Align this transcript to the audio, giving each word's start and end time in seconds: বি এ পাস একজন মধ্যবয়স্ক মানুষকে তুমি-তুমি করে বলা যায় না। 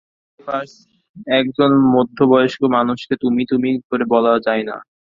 বি 0.39 0.43
এ 0.43 0.47
পাস 0.47 0.69
একজন 1.35 1.71
মধ্যবয়স্ক 1.95 2.61
মানুষকে 2.77 3.15
তুমি-তুমি 3.23 3.69
করে 3.89 4.05
বলা 4.13 4.33
যায় 4.47 4.63
না। 4.63 4.77